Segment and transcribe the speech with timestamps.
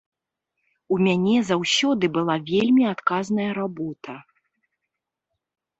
[0.95, 4.21] У мяне заўсёды была вельмі адказная работа.